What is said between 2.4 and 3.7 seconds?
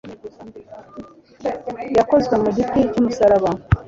mu giti cy'umusaraba